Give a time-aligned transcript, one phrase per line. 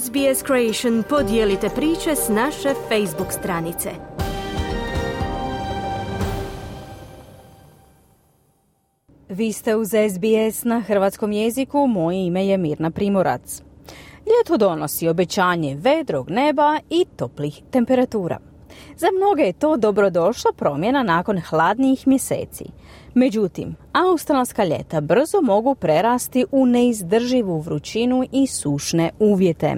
[0.00, 3.90] SBS Creation podijelite priče s naše Facebook stranice.
[9.28, 13.62] Vi ste uz SBS na hrvatskom jeziku, moje ime je Mirna Primorac.
[14.26, 18.51] Ljeto donosi obećanje vedrog neba i toplih temperatura.
[18.96, 22.64] Za mnoge je to dobrodošla promjena nakon hladnijih mjeseci.
[23.14, 29.76] Međutim, australska ljeta brzo mogu prerasti u neizdrživu vrućinu i sušne uvjete.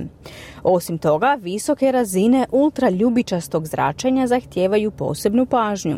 [0.63, 5.97] Osim toga, visoke razine ultraljubičastog zračenja zahtijevaju posebnu pažnju.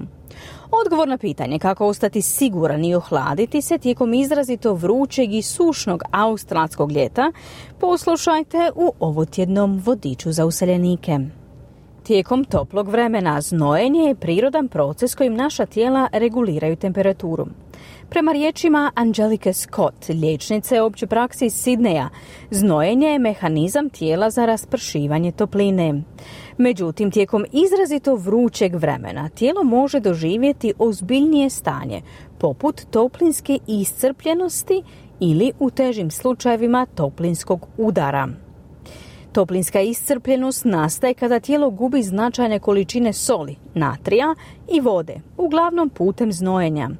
[0.70, 6.92] Odgovor na pitanje kako ostati siguran i ohladiti se tijekom izrazito vrućeg i sušnog australskog
[6.92, 7.32] ljeta
[7.80, 11.18] poslušajte u ovotjednom vodiču za useljenike.
[12.06, 17.46] Tijekom toplog vremena znojenje je prirodan proces kojim naša tijela reguliraju temperaturu.
[18.08, 22.08] Prema riječima Angelike Scott, liječnice opće praksi iz Sidneja,
[22.50, 26.02] znojenje je mehanizam tijela za raspršivanje topline.
[26.58, 32.02] Međutim, tijekom izrazito vrućeg vremena tijelo može doživjeti ozbiljnije stanje,
[32.38, 34.82] poput toplinske iscrpljenosti
[35.20, 38.45] ili u težim slučajevima toplinskog udara.
[39.36, 44.34] Toplinska iscrpljenost nastaje kada tijelo gubi značajne količine soli, natrija
[44.72, 46.90] i vode, uglavnom putem znojenja.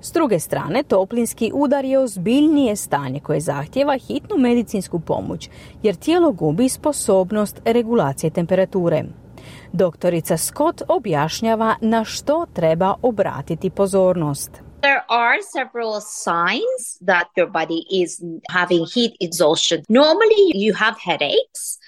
[0.00, 5.48] S druge strane, toplinski udar je ozbiljnije stanje koje zahtjeva hitnu medicinsku pomoć,
[5.82, 9.04] jer tijelo gubi sposobnost regulacije temperature.
[9.72, 14.50] Doktorica Scott objašnjava na što treba obratiti pozornost.
[14.82, 19.82] There are several signs that your body is having heat exhaustion.
[19.88, 21.79] Normally, you have headaches.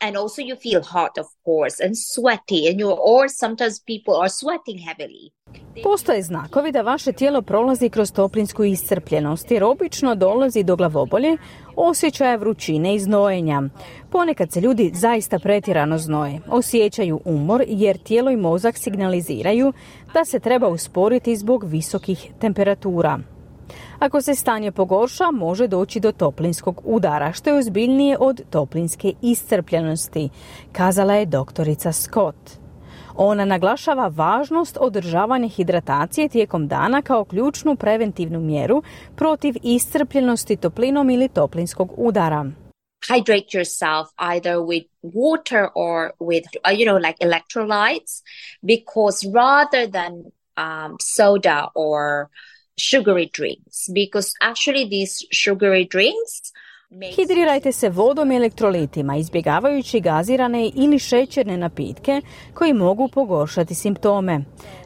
[0.00, 4.28] And also, you feel hot, of course, and sweaty, and you or sometimes people are
[4.28, 5.30] sweating heavily.
[5.82, 11.36] Postoje znakovi da vaše tijelo prolazi kroz toplinsku iscrpljenost jer obično dolazi do glavobolje,
[11.76, 13.62] osjećaja vrućine i znojenja.
[14.10, 19.72] Ponekad se ljudi zaista pretjerano znoje, osjećaju umor jer tijelo i mozak signaliziraju
[20.14, 23.18] da se treba usporiti zbog visokih temperatura.
[23.98, 30.28] Ako se stanje pogorša, može doći do toplinskog udara, što je ozbiljnije od toplinske iscrpljenosti,
[30.72, 32.66] kazala je doktorica Scott.
[33.16, 38.82] Ona naglašava važnost održavanja hidratacije tijekom dana kao ključnu preventivnu mjeru
[39.16, 42.46] protiv iscrpljenosti toplinom ili toplinskog udara.
[43.08, 48.22] Hydrate yourself either with water or with, uh, you know, like electrolytes,
[48.62, 50.12] because rather than
[50.56, 52.28] um, soda or
[52.76, 56.52] sugary drinks, because actually these sugary drinks
[57.16, 62.20] Hidrirajte se vodom i elektrolitima, izbjegavajući gazirane ili šećerne napitke
[62.54, 64.40] koji mogu pogoršati simptome.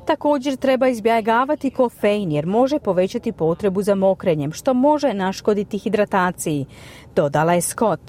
[0.06, 6.67] Također treba izbjegavati kofein jer može povećati potrebu za mokrenjem, što može naškoditi hidrataciji,
[7.17, 8.01] dodala je Scott.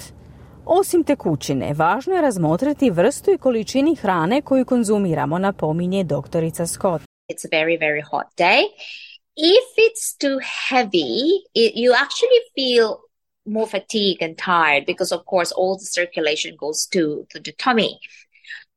[0.65, 7.01] Osim tekućine, važno je razmotriti vrstu i količini hrane koju konzumiramo, napominje doktorica Scott.
[7.31, 8.61] It's a very, very hot day.
[9.43, 10.37] If it's too
[10.69, 12.97] heavy, it, you actually feel
[13.45, 17.97] more fatigued and tired because of course all the circulation goes to, to the tummy.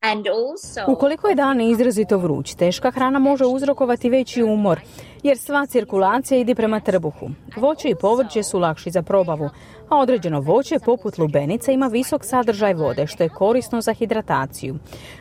[0.00, 4.80] And also, Ukoliko je dan izrazito vruć, teška hrana može uzrokovati veći umor,
[5.22, 7.30] jer sva cirkulacija ide prema trbuhu.
[7.56, 9.50] Voće i povrće su lakši za probavu,
[9.88, 14.78] a određeno voće, poput lubenica, ima visok sadržaj vode, što je korisno za hidrataciju,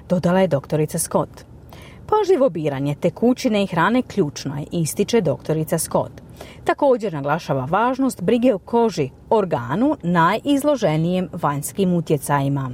[0.10, 1.53] dodala je doktorica Scott.
[2.08, 6.12] Pažljivo biranje tekućine i hrane ključno je, ističe doktorica Scott.
[6.64, 12.72] Također naglašava važnost brige o koži, organu najizloženijem vanjskim utjecajima.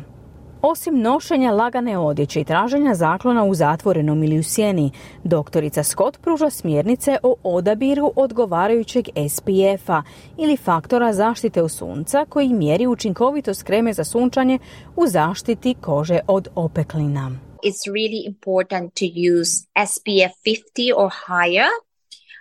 [0.61, 4.91] Osim nošenja lagane odjeće i traženja zaklona u zatvorenom ili u sjeni,
[5.23, 10.03] doktorica Scott pruža smjernice o odabiru odgovarajućeg SPF-a
[10.37, 14.59] ili faktora zaštite od sunca koji mjeri učinkovitost kreme za sunčanje
[14.95, 17.48] u zaštiti kože od opeklina.
[17.63, 21.69] It's really important to use SPF 50 or higher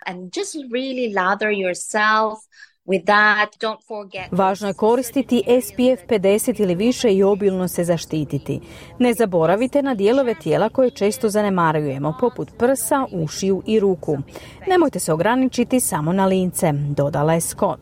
[0.05, 2.39] and just really lather yourself
[2.89, 3.49] with that.
[3.59, 4.31] Don't forget.
[4.31, 8.59] Važno je koristiti SPF 50 ili više i obilno se zaštititi.
[8.99, 14.17] Ne zaboravite na dijelove tijela koje često zanemarujemo, poput prsa, ušiju i ruku.
[14.67, 17.81] Nemojte se ograničiti samo na lince, dodala je Scott.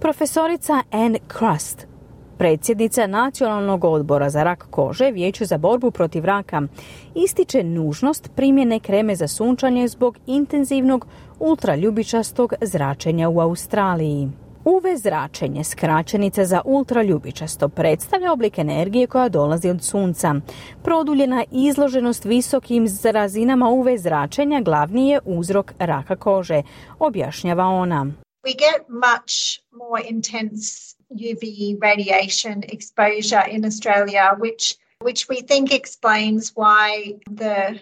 [0.00, 1.89] Profesorica Anne Crust
[2.40, 6.62] Predsjednica Nacionalnog odbora za rak kože Vijeću za borbu protiv raka
[7.14, 11.06] ističe nužnost primjene kreme za sunčanje zbog intenzivnog
[11.38, 14.28] ultraljubičastog zračenja u Australiji.
[14.64, 20.34] UV zračenje, skraćenica za ultraljubičasto, predstavlja oblik energije koja dolazi od sunca.
[20.82, 26.62] Produljena izloženost visokim razinama UV zračenja glavni je uzrok raka kože,
[26.98, 28.06] objašnjava ona.
[28.44, 36.52] We get much more intense UV radiation exposure in Australia, which which we think explains
[36.54, 37.80] why the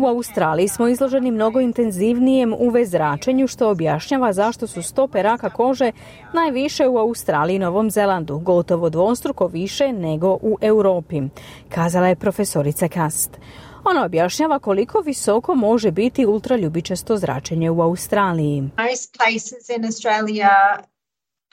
[0.00, 5.92] U Australiji smo izloženi mnogo intenzivnijem UV zračenju što objašnjava zašto su stope raka kože
[6.34, 11.22] najviše u Australiji i Novom Zelandu, gotovo dvostruko više nego u Europi,
[11.68, 13.38] kazala je profesorica Kast.
[13.84, 18.62] Ona objašnjava koliko visoko može biti ultraljubičasto zračenje u Australiji.
[18.90, 20.50] Most places in Australia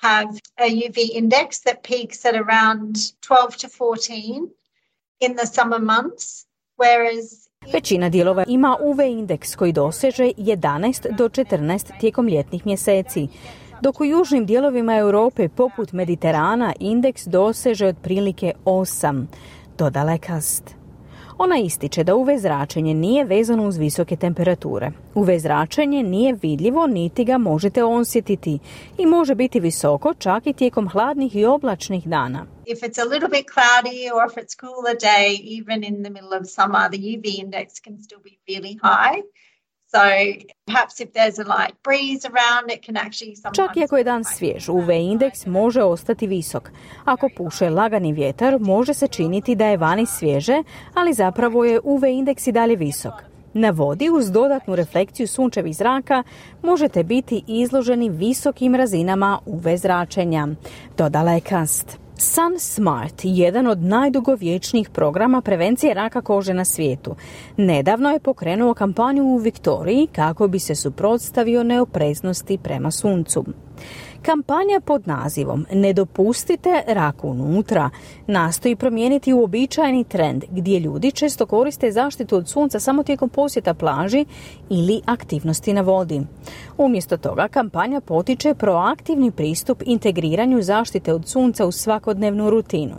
[0.01, 4.49] have a UV index that peaks at around 12 to 14
[5.19, 6.45] in the summer months,
[6.77, 13.27] whereas Većina dijelova ima UV indeks koji doseže 11 do 14 tijekom ljetnih mjeseci,
[13.81, 19.25] dok u južnim dijelovima Europe poput Mediterana indeks doseže otprilike 8,
[19.77, 20.84] dodala je Kast.
[21.37, 24.91] Ona ističe da UV zračenje nije vezano uz visoke temperature.
[25.15, 28.59] UV zračenje nije vidljivo niti ga možete osjetiti
[28.97, 32.45] i može biti visoko čak i tijekom hladnih i oblačnih dana.
[32.65, 35.27] If it's a little bit cloudy or if it's cooler day,
[35.59, 39.21] even in the middle of summer, the UV index can still be really high.
[43.55, 46.71] Čak i ako je dan svjež, UV indeks može ostati visok.
[47.05, 52.03] Ako puše lagani vjetar, može se činiti da je vani svježe, ali zapravo je UV
[52.05, 53.13] indeks i dalje visok.
[53.53, 56.23] Na vodi uz dodatnu reflekciju sunčevih zraka
[56.61, 60.47] možete biti izloženi visokim razinama UV zračenja,
[60.97, 62.04] dodala je Kast.
[62.17, 67.15] Sun Smart, jedan od najdugovječnijih programa prevencije raka kože na svijetu,
[67.57, 73.45] nedavno je pokrenuo kampanju u Viktoriji kako bi se suprotstavio neopreznosti prema suncu.
[74.25, 77.89] Kampanja pod nazivom Ne dopustite rak unutra
[78.27, 84.25] nastoji promijeniti uobičajeni trend gdje ljudi često koriste zaštitu od sunca samo tijekom posjeta plaži
[84.69, 86.21] ili aktivnosti na vodi.
[86.77, 92.95] Umjesto toga kampanja potiče proaktivni pristup integriranju zaštite od sunca u svakodnevnu rutinu.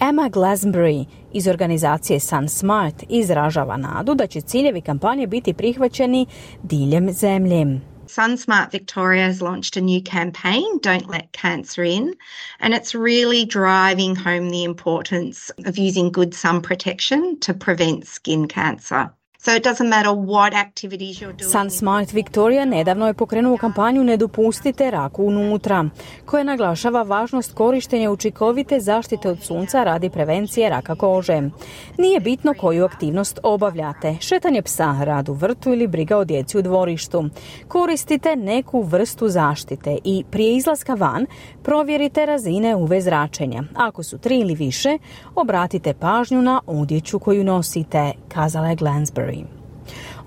[0.00, 6.26] Emma Glasbury iz organizacije Sun Smart izražava nadu da će ciljevi kampanje biti prihvaćeni
[6.62, 7.80] diljem zemlje.
[8.08, 12.14] SunSmart Victoria has launched a new campaign, Don't Let Cancer In,
[12.58, 18.48] and it's really driving home the importance of using good sun protection to prevent skin
[18.48, 19.12] cancer.
[19.48, 21.50] So it doesn't matter what activities you're doing.
[21.50, 25.84] Sun Smart Victoria nedavno je pokrenuo kampanju Ne dopustite raku unutra,
[26.26, 31.42] koja naglašava važnost korištenja učinkovite zaštite od sunca radi prevencije raka kože.
[31.98, 36.62] Nije bitno koju aktivnost obavljate, šetanje psa, rad u vrtu ili briga o djeci u
[36.62, 37.24] dvorištu.
[37.68, 41.26] Koristite neku vrstu zaštite i prije izlaska van
[41.62, 43.62] provjerite razine UV zračenja.
[43.74, 44.98] Ako su tri ili više,
[45.34, 49.37] obratite pažnju na odjeću koju nosite, kazala je Glansbury.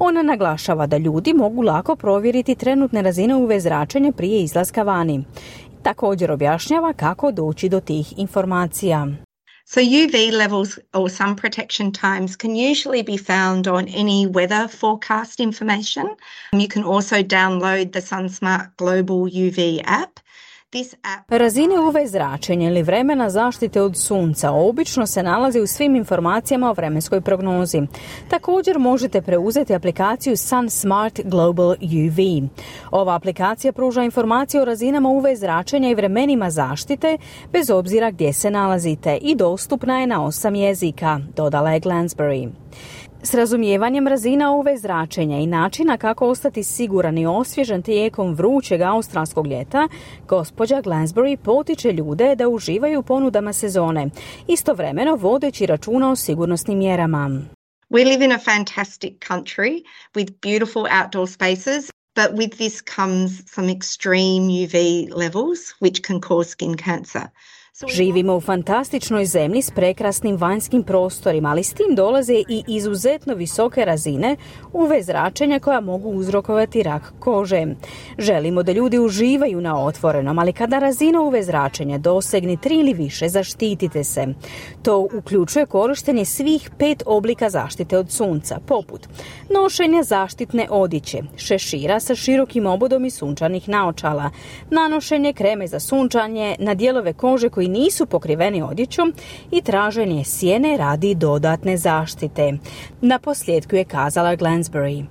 [0.03, 5.25] Ona naglašava da ljudi mogu lako provjeriti trenutne razine UV zračenja prije izlaska vani.
[5.83, 9.07] Također objašnjava kako doći do tih informacija.
[9.65, 15.39] So UV levels or sun protection times can usually be found on any weather forecast
[15.39, 16.05] information.
[16.53, 20.19] You can also download the SunSmart Global UV app
[21.29, 26.73] Razine UV zračenja ili vremena zaštite od sunca obično se nalazi u svim informacijama o
[26.73, 27.81] vremenskoj prognozi.
[28.29, 32.47] Također možete preuzeti aplikaciju Sun Smart Global UV.
[32.91, 37.17] Ova aplikacija pruža informacije o razinama UV zračenja i vremenima zaštite
[37.51, 42.49] bez obzira gdje se nalazite i dostupna je na osam jezika, dodala je Glansbury.
[43.23, 49.47] S razumijevanjem razina UV zračenja i načina kako ostati siguran i osvježen tijekom vrućeg australskog
[49.47, 49.87] ljeta,
[50.27, 54.09] gospođa Glansbury potiče ljude da uživaju ponudama sezone,
[54.47, 57.41] istovremeno vodeći računa o sigurnosnim mjerama.
[57.89, 59.83] We live in a fantastic country
[60.15, 66.49] with beautiful outdoor spaces, but with this comes some extreme UV levels which can cause
[66.49, 67.21] skin cancer.
[67.87, 73.85] Živimo u fantastičnoj zemlji s prekrasnim vanjskim prostorima, ali s tim dolaze i izuzetno visoke
[73.85, 74.35] razine
[74.73, 77.65] UV zračenja koja mogu uzrokovati rak kože.
[78.17, 83.29] Želimo da ljudi uživaju na otvorenom, ali kada razina UV zračenja dosegni tri ili više,
[83.29, 84.27] zaštitite se.
[84.83, 89.07] To uključuje korištenje svih pet oblika zaštite od sunca, poput
[89.49, 94.29] nošenja zaštitne odjeće, šešira sa širokim obodom i sunčanih naočala,
[94.69, 99.13] nanošenje kreme za sunčanje na dijelove kože koji nisu pokriveni odjećom
[99.51, 102.53] i traženje sjene radi dodatne zaštite.
[103.01, 105.05] Na posljedku je kazala Glansbury.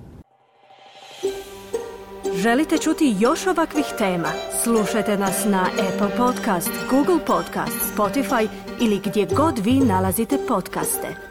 [2.35, 4.27] Želite čuti još ovakvih tema?
[4.63, 8.47] Slušajte nas na Apple Podcast, Google Podcast, Spotify
[8.81, 11.30] ili gdje god vi nalazite podcaste.